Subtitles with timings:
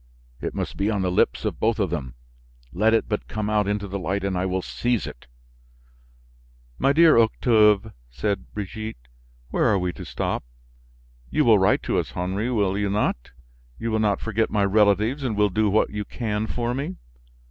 [0.39, 2.15] It must be on the lips of both of them.
[2.73, 5.27] Let it but come out into the light and I will seize it."
[6.79, 9.07] "My dear Octave," said Brigitte,
[9.51, 10.43] "where are we to stop?
[11.29, 13.29] You will write to us, Henry, will you not?
[13.77, 16.95] You will not forget my relatives and will do what you can for me?"